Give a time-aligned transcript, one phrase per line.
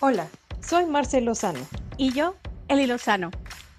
[0.00, 0.26] Hola,
[0.60, 1.60] soy Marcel Lozano.
[1.96, 2.34] Y yo,
[2.66, 3.30] Eli Lozano.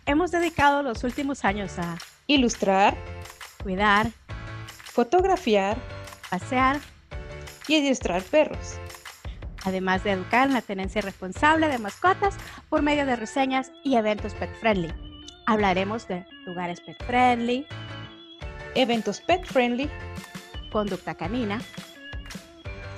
[0.06, 2.96] Hemos dedicado los últimos años a ilustrar,
[3.62, 4.12] cuidar,
[4.86, 5.78] fotografiar,
[6.30, 6.80] pasear
[7.68, 8.76] y adiestrar perros.
[9.66, 12.38] Además de educar en la tenencia responsable de mascotas
[12.70, 14.94] por medio de reseñas y eventos pet friendly.
[15.48, 17.68] Hablaremos de lugares pet friendly,
[18.74, 19.90] eventos pet friendly,
[20.72, 21.60] conducta canina,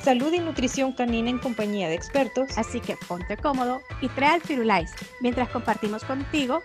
[0.07, 2.57] salud y nutrición canina en compañía de expertos.
[2.57, 4.89] Así que ponte cómodo y trae al Firulais
[5.19, 6.61] mientras compartimos contigo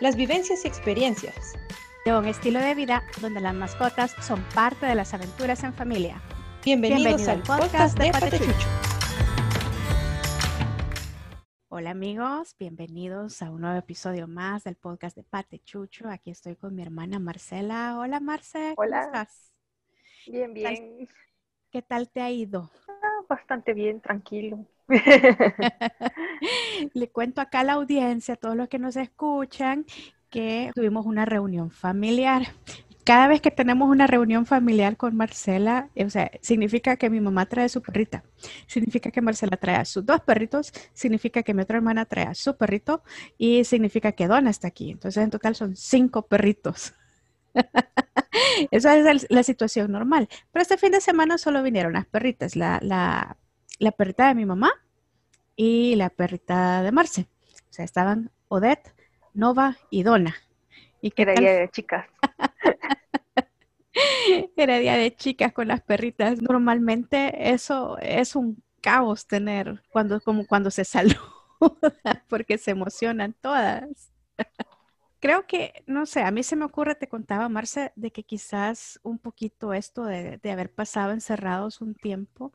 [0.00, 1.54] las vivencias y experiencias
[2.04, 6.20] de un estilo de vida donde las mascotas son parte de las aventuras en familia.
[6.64, 8.68] Bienvenidos, al podcast, de Patechucho.
[11.68, 16.08] Hola amigos, bienvenidos a un nuevo episodio más del podcast de Patechucho.
[16.08, 18.00] Aquí estoy con mi hermana Marcela.
[18.00, 19.04] Hola Marcela, ¿cómo Hola.
[19.04, 19.52] estás?
[20.26, 21.08] Bien, bien.
[21.70, 22.70] ¿Qué tal te ha ido?
[22.88, 24.64] Ah, bastante bien, tranquilo.
[26.94, 29.84] Le cuento acá a la audiencia, a todos los que nos escuchan,
[30.30, 32.42] que tuvimos una reunión familiar.
[33.04, 37.20] Cada vez que tenemos una reunión familiar con Marcela, eh, o sea, significa que mi
[37.20, 38.24] mamá trae su perrita,
[38.66, 42.34] significa que Marcela trae a sus dos perritos, significa que mi otra hermana trae a
[42.34, 43.02] su perrito
[43.36, 44.90] y significa que Donna está aquí.
[44.90, 46.94] Entonces, en total son cinco perritos.
[48.70, 50.28] Esa es el- la situación normal.
[50.52, 53.36] Pero este fin de semana solo vinieron las perritas, la, la,
[53.78, 54.70] la perrita de mi mamá
[55.56, 57.28] y la perrita de Marce.
[57.70, 58.94] O sea, estaban Odette,
[59.34, 60.34] Nova y Donna.
[61.00, 62.06] ¿Y qué Era tal día de chicas.
[64.56, 66.40] era día de chicas con las perritas.
[66.42, 71.18] Normalmente eso es un caos tener cuando, como cuando se saluda,
[72.28, 74.10] porque se emocionan todas.
[75.20, 79.00] Creo que, no sé, a mí se me ocurre, te contaba Marce, de que quizás
[79.02, 82.52] un poquito esto de, de haber pasado encerrados un tiempo,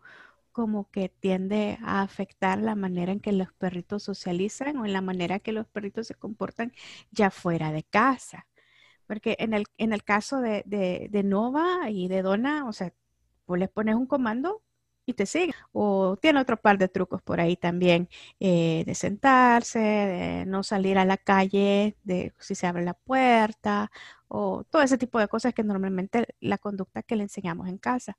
[0.54, 5.02] como que tiende a afectar la manera en que los perritos socializan o en la
[5.02, 6.74] manera que los perritos se comportan
[7.12, 8.48] ya fuera de casa.
[9.08, 12.94] Porque en el, en el caso de, de, de Nova y de Donna, o sea,
[13.48, 14.64] vos les pones un comando
[15.06, 15.56] y te siguen.
[15.72, 18.10] O tiene otro par de trucos por ahí también,
[18.40, 23.92] eh, de sentarse, de no salir a la calle, de si se abre la puerta,
[24.28, 28.18] o todo ese tipo de cosas que normalmente la conducta que le enseñamos en casa.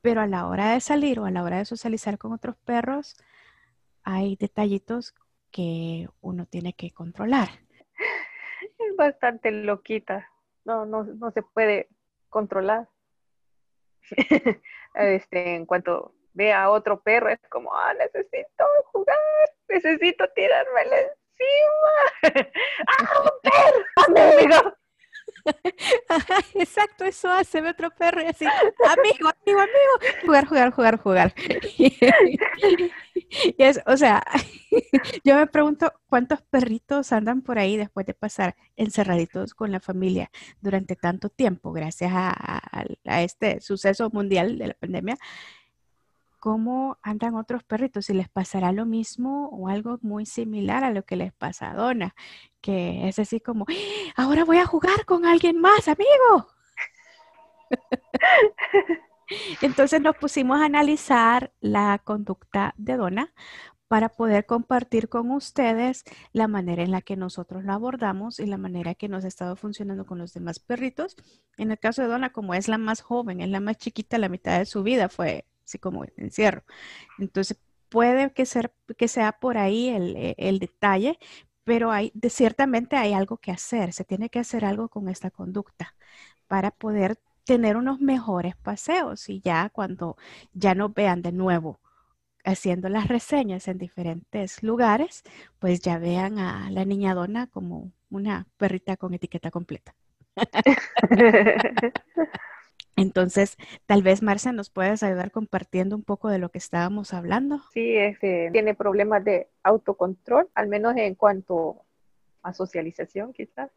[0.00, 3.16] Pero a la hora de salir o a la hora de socializar con otros perros,
[4.04, 5.14] hay detallitos
[5.50, 7.48] que uno tiene que controlar.
[8.78, 10.28] Es bastante loquita.
[10.64, 11.88] No, no, no se puede
[12.28, 12.88] controlar.
[14.94, 19.16] este, en cuanto ve a otro perro, es como, ah, necesito jugar,
[19.68, 22.50] necesito tirármela encima.
[22.86, 23.30] ¡Ah,
[24.08, 24.76] un perro!
[26.54, 31.34] Exacto, eso hace otro perro y así, amigo, amigo, amigo, jugar, jugar, jugar, jugar.
[33.58, 34.22] Y es, o sea,
[35.24, 40.30] yo me pregunto cuántos perritos andan por ahí después de pasar encerraditos con la familia
[40.60, 45.16] durante tanto tiempo, gracias a este suceso mundial de la pandemia.
[46.42, 48.06] ¿Cómo andan otros perritos?
[48.06, 51.74] Si les pasará lo mismo o algo muy similar a lo que les pasa a
[51.76, 52.16] Donna,
[52.60, 53.64] que es así como,
[54.16, 56.48] ahora voy a jugar con alguien más, amigo.
[59.62, 63.32] Entonces nos pusimos a analizar la conducta de Donna
[63.86, 68.58] para poder compartir con ustedes la manera en la que nosotros la abordamos y la
[68.58, 71.14] manera que nos ha estado funcionando con los demás perritos.
[71.56, 74.28] En el caso de Donna, como es la más joven, es la más chiquita, la
[74.28, 76.64] mitad de su vida fue así como encierro.
[77.18, 81.18] Entonces puede que, ser, que sea por ahí el, eh, el detalle,
[81.64, 85.30] pero hay, de, ciertamente hay algo que hacer, se tiene que hacer algo con esta
[85.30, 85.94] conducta
[86.48, 90.16] para poder tener unos mejores paseos y ya cuando
[90.52, 91.80] ya nos vean de nuevo
[92.44, 95.22] haciendo las reseñas en diferentes lugares,
[95.60, 99.94] pues ya vean a la niña Donna como una perrita con etiqueta completa.
[102.96, 107.60] Entonces, tal vez Marcia nos puedes ayudar compartiendo un poco de lo que estábamos hablando.
[107.72, 111.82] Sí, este, tiene problemas de autocontrol, al menos en cuanto
[112.42, 113.70] a socialización, quizás.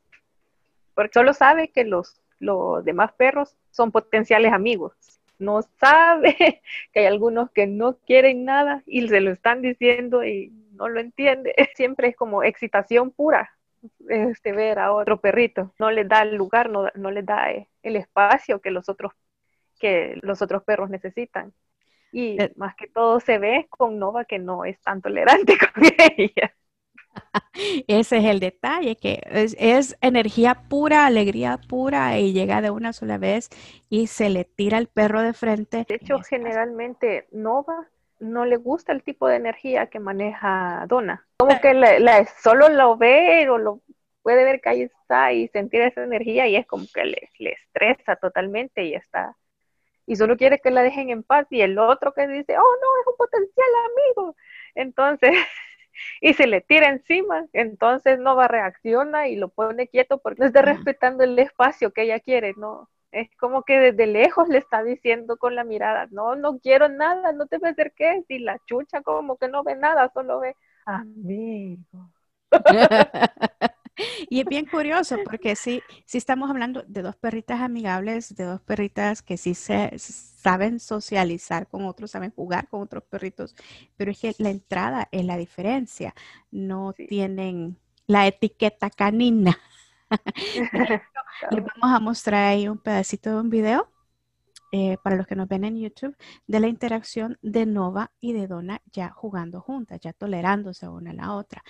[0.94, 4.94] Porque solo sabe que los, los demás perros son potenciales amigos.
[5.40, 6.62] No sabe
[6.94, 11.00] que hay algunos que no quieren nada y se lo están diciendo y no lo
[11.00, 11.54] entiende.
[11.76, 13.55] Siempre es como excitación pura
[14.10, 15.74] este, ver a otro perrito.
[15.80, 19.14] No les da el lugar, no, no les da eh, el espacio que los otros
[19.80, 21.54] que los otros perros necesitan.
[22.12, 22.56] Y Eh.
[22.56, 25.84] más que todo se ve con Nova que no es tan tolerante con
[26.18, 26.56] ella.
[27.88, 32.94] Ese es el detalle, que es, es energía pura, alegría pura y llega de una
[32.94, 33.50] sola vez
[33.90, 35.88] y se le tira al perro de frente.
[35.88, 37.88] De hecho, generalmente Nova
[38.20, 41.25] no le gusta el tipo de energía que maneja Donna.
[41.38, 43.82] Como que la, solo lo ve o lo
[44.22, 47.52] puede ver que ahí está y sentir esa energía y es como que le, le
[47.52, 49.36] estresa totalmente y está
[50.06, 53.02] y solo quiere que la dejen en paz y el otro que dice, oh no,
[53.02, 54.36] es un potencial amigo.
[54.76, 55.32] Entonces,
[56.22, 60.48] y se le tira encima, entonces no va, reacciona y lo pone quieto porque no
[60.48, 62.90] está respetando el espacio que ella quiere, ¿no?
[63.12, 67.32] Es como que desde lejos le está diciendo con la mirada, no, no quiero nada,
[67.32, 68.26] no te me acerques.
[68.28, 70.56] Y la chucha como que no ve nada, solo ve,
[70.86, 72.12] amigo.
[74.30, 78.62] y es bien curioso porque sí, sí estamos hablando de dos perritas amigables, de dos
[78.62, 83.56] perritas que sí se saben socializar con otros, saben jugar con otros perritos,
[83.98, 86.14] pero es que la entrada es la diferencia.
[86.52, 87.78] No tienen
[88.08, 89.58] la etiqueta canina.
[91.52, 93.95] Les vamos a mostrar ahí un pedacito de un video
[94.78, 96.18] eh, para los que nos ven en YouTube
[96.48, 101.14] de la interacción de Nova y de Donna ya jugando juntas, ya tolerándose una a
[101.14, 101.64] la otra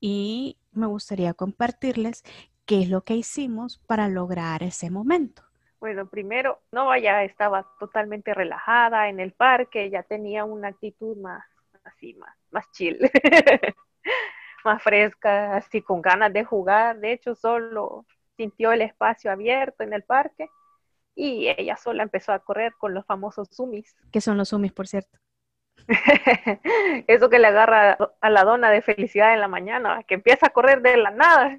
[0.00, 2.24] y me gustaría compartirles
[2.66, 5.44] qué es lo que hicimos para lograr ese momento.
[5.78, 11.44] Bueno, primero, Nova ya estaba totalmente relajada en el parque, ya tenía una actitud más
[11.84, 12.98] así, más, más chill,
[14.64, 16.98] más fresca, así con ganas de jugar.
[16.98, 18.04] De hecho, solo
[18.36, 20.50] sintió el espacio abierto en el parque
[21.18, 23.96] y ella sola empezó a correr con los famosos sumis.
[24.12, 25.18] ¿Qué son los sumis, por cierto?
[27.08, 30.50] Eso que le agarra a la dona de felicidad en la mañana, que empieza a
[30.50, 31.58] correr de la nada.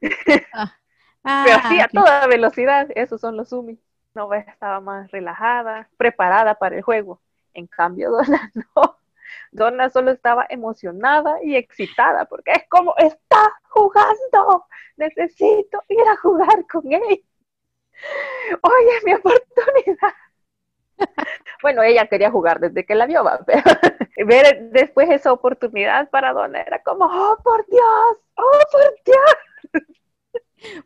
[1.26, 1.42] Ah.
[1.46, 3.78] Pero así a toda velocidad, esos son los sumis.
[4.14, 7.22] Nova estaba más relajada, preparada para el juego.
[7.54, 8.98] En cambio, Donna no.
[9.50, 14.66] Donna solo estaba emocionada y excitada porque es como está jugando.
[14.98, 17.24] Necesito ir a jugar con él.
[18.62, 20.14] Oye, mi oportunidad.
[21.62, 23.62] bueno, ella quería jugar desde que la vio, pero
[24.26, 29.36] ver después esa oportunidad para Donna como, oh, por Dios, oh, por Dios.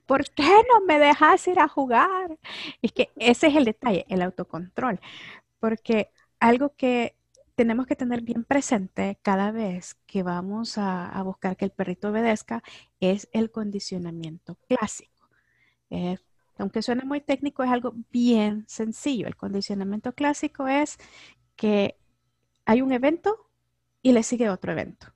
[0.07, 2.39] ¿Por qué no me dejas ir a jugar?
[2.83, 5.01] Es que ese es el detalle, el autocontrol,
[5.61, 7.15] porque algo que
[7.55, 12.63] tenemos que tener bien presente cada vez que vamos a, buscar que el perrito obedezca
[13.01, 15.29] es el condicionamiento clásico.
[16.59, 19.27] Aunque suene muy técnico, es algo bien sencillo.
[19.27, 20.99] El condicionamiento clásico es
[21.57, 21.97] que
[22.67, 23.51] hay un evento
[24.03, 25.09] y le sigue otro evento.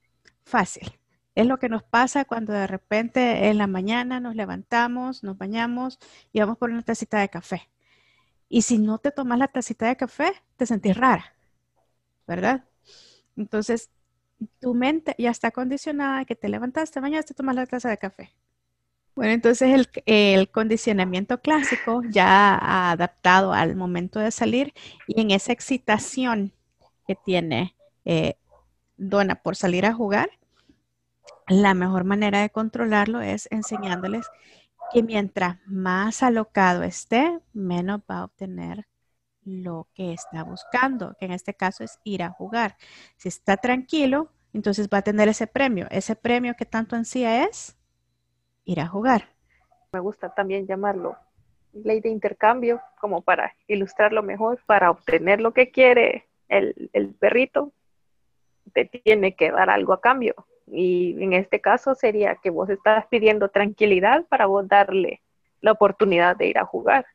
[0.44, 0.92] Fácil.
[1.34, 5.98] Es lo que nos pasa cuando de repente en la mañana nos levantamos, nos bañamos
[6.32, 7.70] y vamos por una tacita de café.
[8.48, 11.34] Y si no te tomas la tacita de café, te sentís rara,
[12.26, 12.64] ¿verdad?
[13.36, 13.90] Entonces,
[14.60, 18.32] tu mente ya está condicionada que te levantaste, bañaste, tomas la taza de café.
[19.14, 24.72] Bueno, entonces el, condicionamiento clásico ya ha adaptado al momento de salir
[25.06, 26.52] y en esa excitación
[27.06, 28.36] que tiene eh,
[28.96, 30.30] Donna por salir a jugar,
[31.48, 34.26] la mejor manera de controlarlo es enseñándoles
[34.92, 38.86] que mientras más alocado esté, menos va a obtener
[39.44, 42.76] lo que está buscando, que en este caso es ir a jugar.
[43.16, 45.86] Si está tranquilo, entonces va a tener ese premio.
[45.90, 47.76] Ese premio que tanto ansía es
[48.64, 49.28] ir a jugar.
[49.92, 51.16] Me gusta también llamarlo
[51.72, 57.72] ley de intercambio, como para ilustrarlo mejor, para obtener lo que quiere el, el perrito,
[58.72, 60.34] te tiene que dar algo a cambio.
[60.66, 65.22] Y en este caso sería que vos estás pidiendo tranquilidad para vos darle
[65.60, 67.06] la oportunidad de ir a jugar.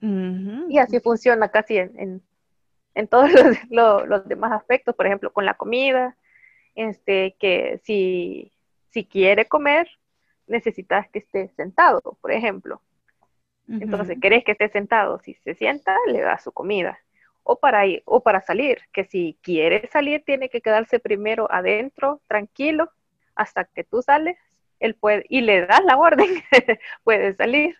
[0.00, 2.22] Y así funciona casi en,
[2.94, 3.30] en, todos
[3.70, 6.16] los, los, demás aspectos, por ejemplo, con la comida,
[6.74, 8.52] este, que si,
[8.90, 9.88] si quiere comer,
[10.46, 12.80] necesitas que esté sentado, por ejemplo.
[13.68, 15.18] Entonces, querés que esté sentado.
[15.20, 16.98] Si se sienta, le das su comida.
[17.42, 22.20] O para, ir, o para salir, que si quiere salir, tiene que quedarse primero adentro,
[22.26, 22.90] tranquilo,
[23.34, 24.36] hasta que tú sales,
[24.80, 26.28] él puede, y le das la orden,
[27.04, 27.76] puede salir.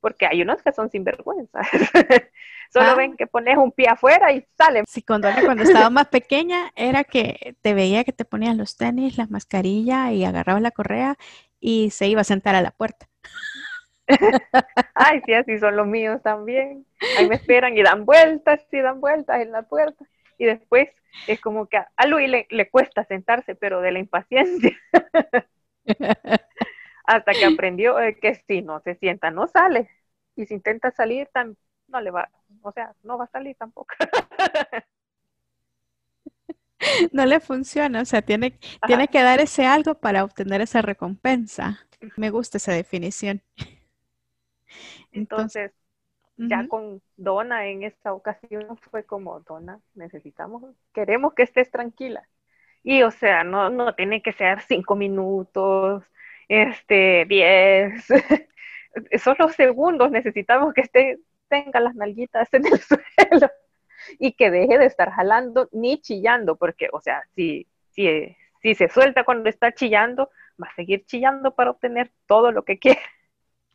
[0.00, 1.60] Porque hay unos que son sinvergüenza.
[2.72, 2.94] Solo ah.
[2.94, 4.84] ven que pones un pie afuera y salen.
[4.86, 9.16] Sí, cuando, cuando estaba más pequeña, era que te veía que te ponías los tenis,
[9.16, 11.16] la mascarilla y agarrabas la correa
[11.66, 13.08] y se iba a sentar a la puerta.
[14.94, 16.86] Ay, sí, así son los míos también.
[17.18, 20.04] Ahí me esperan y dan vueltas y dan vueltas en la puerta.
[20.38, 20.88] Y después
[21.26, 24.78] es como que a Luis le, cuesta sentarse, pero de la impaciencia.
[27.04, 29.90] Hasta que aprendió que si no se sienta, no sale.
[30.36, 31.28] Y si intenta salir,
[31.88, 32.30] no le va,
[32.62, 33.92] o sea, no va a salir tampoco.
[37.12, 41.86] no le funciona, o sea, tiene, tiene que dar ese algo para obtener esa recompensa.
[42.16, 43.42] Me gusta esa definición.
[45.12, 45.72] Entonces,
[46.38, 52.28] Ya con Donna en esta ocasión fue como, Donna, necesitamos, queremos que estés tranquila.
[52.84, 56.04] Y o sea, no, no tiene que ser cinco minutos,
[56.48, 58.06] este, diez,
[59.22, 63.50] solo segundos necesitamos que esté, tenga las nalguitas en el suelo
[64.18, 68.88] y que deje de estar jalando ni chillando, porque, o sea, si, si, si se
[68.88, 70.30] suelta cuando está chillando,
[70.62, 73.00] va a seguir chillando para obtener todo lo que quiere.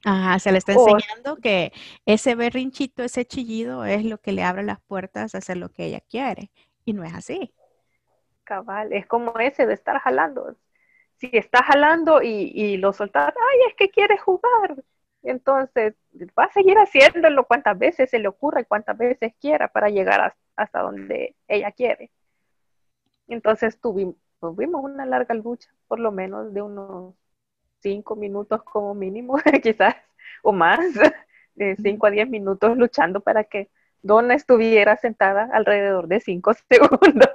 [0.03, 1.71] Ajá, se le está enseñando que
[2.05, 5.85] ese berrinchito, ese chillido es lo que le abre las puertas a hacer lo que
[5.85, 6.51] ella quiere.
[6.85, 7.53] Y no es así.
[8.43, 10.55] Cabal, es como ese de estar jalando.
[11.17, 14.83] Si está jalando y, y lo soltas, ay, es que quiere jugar.
[15.21, 15.93] Entonces,
[16.38, 20.36] va a seguir haciéndolo cuantas veces se le ocurra y cuantas veces quiera para llegar
[20.56, 22.12] hasta donde ella quiere.
[23.27, 27.15] Entonces, tuvimos, tuvimos una larga lucha, por lo menos de unos
[27.80, 29.96] cinco minutos como mínimo, quizás,
[30.44, 30.80] o más,
[31.56, 33.70] de cinco a diez minutos luchando para que
[34.01, 37.30] Donna estuviera sentada alrededor de cinco segundos.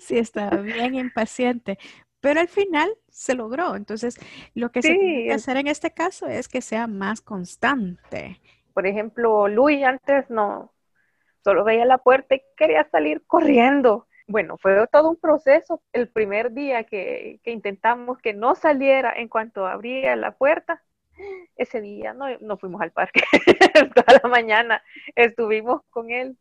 [0.00, 1.78] Sí, estaba bien impaciente,
[2.24, 3.76] pero al final se logró.
[3.76, 4.18] Entonces,
[4.54, 8.40] lo que se tiene que hacer en este caso es que sea más constante.
[8.72, 10.72] Por ejemplo, Luis antes no,
[11.42, 14.08] solo veía la puerta y quería salir corriendo.
[14.26, 15.82] Bueno, fue todo un proceso.
[15.92, 20.82] El primer día que, intentamos que no saliera en cuanto abría la puerta,
[21.56, 23.20] ese día no, no fuimos al parque.
[23.94, 24.82] Toda la mañana
[25.14, 26.38] estuvimos con él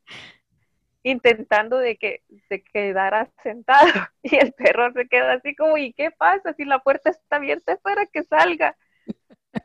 [1.04, 3.88] intentando de que se quedara sentado
[4.24, 7.78] y el perro se queda así como, ¿y qué pasa si la puerta está abierta
[7.78, 8.78] para que salga?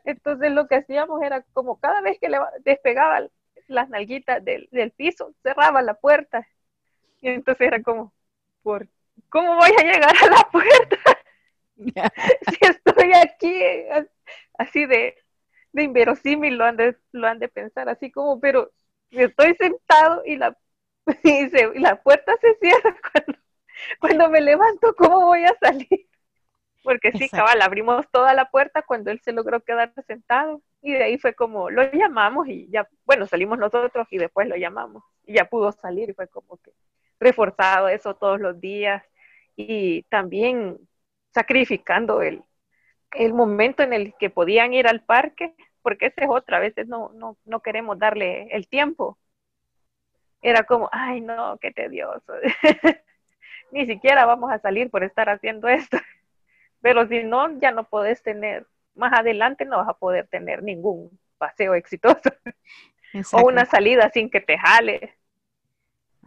[0.03, 3.27] Entonces lo que hacíamos era como cada vez que le despegaba
[3.67, 6.47] las nalguitas del, del piso, cerraba la puerta.
[7.21, 8.13] Y entonces era como,
[8.61, 8.87] ¿por
[9.29, 10.97] cómo voy a llegar a la puerta?
[11.79, 13.61] si estoy aquí,
[14.57, 15.15] así de,
[15.71, 18.71] de inverosímil lo han de, lo han de pensar, así como, pero
[19.11, 20.57] estoy sentado y la
[21.23, 22.95] y, la puerta se cierra
[23.99, 26.07] cuando, me levanto, ¿cómo voy a salir?
[26.83, 30.61] Porque sí, cabal, abrimos toda la puerta cuando él se logró quedar sentado.
[30.81, 34.55] Y de ahí fue como, lo llamamos y ya, bueno, salimos nosotros y después lo
[34.55, 35.03] llamamos.
[35.25, 36.71] Y ya pudo salir y fue como que
[37.19, 39.03] reforzado eso todos los días.
[39.57, 40.77] Y también
[41.33, 42.43] sacrificando el,
[43.11, 46.87] el momento en el que podían ir al parque, porque ese es otra, a veces
[46.87, 49.17] no, no, no queremos darle el tiempo
[50.41, 52.33] era como, ay no, qué tedioso.
[53.71, 55.97] Ni siquiera vamos a salir por estar haciendo esto.
[56.81, 58.65] Pero si no, ya no podés tener,
[58.95, 62.21] más adelante no vas a poder tener ningún paseo exitoso.
[63.33, 65.15] O una salida sin que te jale.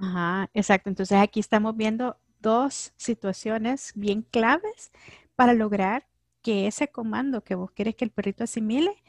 [0.01, 0.89] Ajá, exacto.
[0.89, 4.91] Entonces aquí estamos viendo dos situaciones bien claves
[5.37, 6.07] para lograr
[6.43, 9.01] que ese comando que vos quieres que el perrito asimile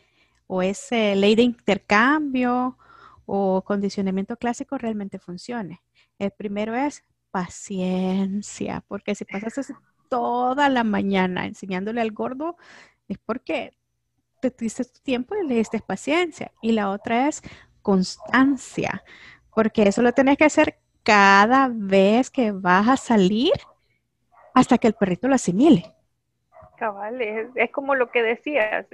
[0.45, 2.77] o ese ley de intercambio
[3.25, 5.82] o condicionamiento clásico realmente funcione.
[6.20, 9.74] El primero es paciencia, porque si pasas
[10.10, 12.58] toda la mañana enseñándole al gordo,
[13.08, 13.75] es porque
[14.39, 16.51] te diste tu tiempo y le diste paciencia.
[16.62, 17.42] Y la otra es
[17.82, 19.03] constancia,
[19.53, 23.51] porque eso lo tienes que hacer cada vez que vas a salir
[24.53, 25.94] hasta que el perrito lo asimile.
[26.77, 28.86] Cabal, es, como lo que decías,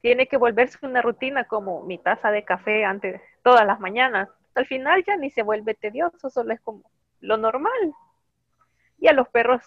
[0.00, 4.28] tiene que volverse una rutina como mi taza de café antes, todas las mañanas.
[4.54, 6.82] Al final ya ni se vuelve tedioso, solo es como
[7.20, 7.94] lo normal.
[8.98, 9.62] Y a los perros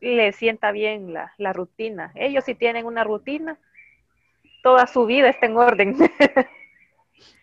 [0.00, 2.12] les sienta bien la, la rutina.
[2.14, 3.58] Ellos si tienen una rutina,
[4.62, 5.96] toda su vida está en orden.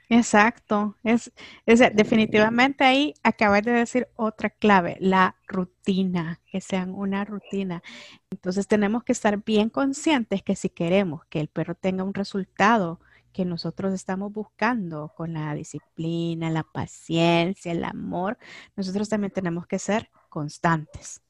[0.09, 0.95] Exacto.
[1.03, 1.31] Es,
[1.65, 7.83] es, definitivamente ahí acabas de decir otra clave, la rutina, que sean una rutina.
[8.31, 13.01] Entonces tenemos que estar bien conscientes que si queremos que el perro tenga un resultado
[13.33, 18.37] que nosotros estamos buscando con la disciplina, la paciencia, el amor,
[18.75, 21.21] nosotros también tenemos que ser constantes,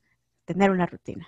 [0.45, 1.27] tener una rutina.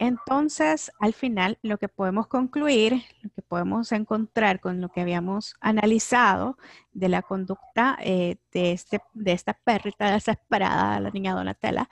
[0.00, 5.56] Entonces, al final, lo que podemos concluir, lo que podemos encontrar con lo que habíamos
[5.60, 6.56] analizado
[6.92, 11.86] de la conducta eh, de, este, de esta perrita desesperada, la niña Donatella,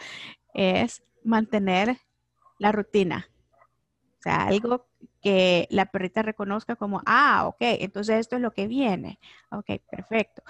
[0.55, 1.99] es mantener
[2.59, 3.29] la rutina.
[4.21, 4.88] O sea, algo
[5.21, 9.19] que la perrita reconozca como, ah, ok, entonces esto es lo que viene.
[9.51, 10.43] Ok, perfecto.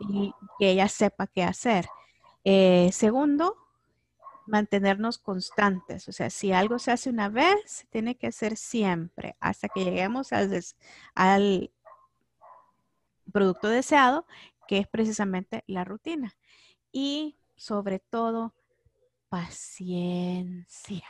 [0.00, 1.86] Y que ella sepa qué hacer.
[2.44, 3.56] Eh, segundo,
[4.46, 6.08] mantenernos constantes.
[6.08, 10.32] O sea, si algo se hace una vez, tiene que ser siempre, hasta que lleguemos
[10.32, 10.62] al,
[11.14, 11.70] al
[13.32, 14.26] producto deseado,
[14.68, 16.34] que es precisamente la rutina.
[16.92, 18.54] Y sobre todo,
[19.28, 21.04] paciencia.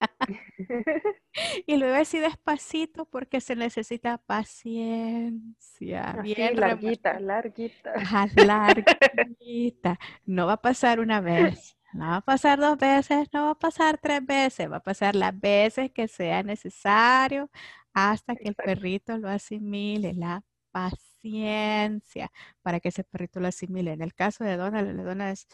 [1.66, 6.10] y luego así despacito porque se necesita paciencia.
[6.10, 7.92] Así, bien larguita, larguita.
[7.94, 9.98] Ajá, larguita.
[10.24, 13.58] No va a pasar una vez, no va a pasar dos veces, no va a
[13.58, 17.50] pasar tres veces, va a pasar las veces que sea necesario
[17.92, 20.14] hasta que el perrito lo asimile.
[20.14, 22.30] La paciencia
[22.62, 23.92] para que ese perrito lo asimile.
[23.92, 25.48] En el caso de Donna, la Donna es,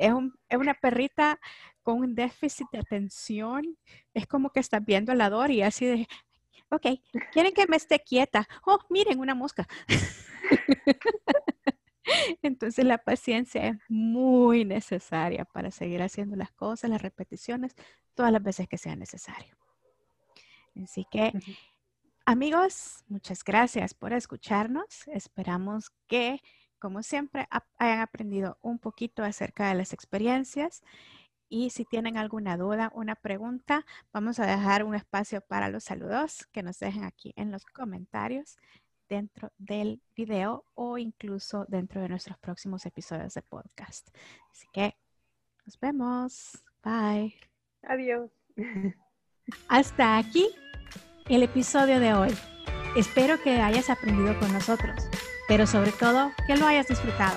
[0.00, 1.38] es, un- es una perrita
[1.82, 3.76] con un déficit de atención.
[4.14, 6.08] Es como que estás viendo al Ador y así de,
[6.70, 6.86] ok,
[7.32, 8.46] quieren que me esté quieta.
[8.66, 9.66] Oh, miren, una mosca.
[12.42, 17.74] Entonces la paciencia es muy necesaria para seguir haciendo las cosas, las repeticiones,
[18.14, 19.56] todas las veces que sea necesario.
[20.82, 21.32] Así que,
[22.24, 25.06] amigos, muchas gracias por escucharnos.
[25.08, 26.40] Esperamos que,
[26.80, 27.46] como siempre,
[27.78, 30.82] hayan aprendido un poquito acerca de las experiencias.
[31.48, 36.46] Y si tienen alguna duda, una pregunta, vamos a dejar un espacio para los saludos
[36.52, 38.56] que nos dejen aquí en los comentarios
[39.08, 44.08] dentro del video o incluso dentro de nuestros próximos episodios de podcast.
[44.52, 44.96] Así que
[45.66, 46.62] nos vemos.
[46.82, 47.34] Bye.
[47.82, 48.30] Adiós.
[49.68, 50.48] Hasta aquí
[51.28, 52.30] el episodio de hoy.
[52.96, 55.08] Espero que hayas aprendido con nosotros,
[55.50, 57.36] pero sobre todo que lo hayas disfrutado.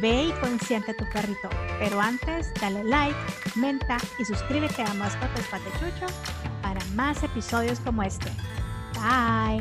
[0.00, 3.18] Ve y consiente tu perrito, pero antes dale like,
[3.54, 6.06] menta y suscríbete a Mascotas Patechucho
[6.62, 8.30] para más episodios como este.
[8.94, 9.60] Bye.